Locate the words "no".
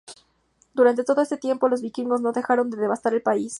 2.21-2.31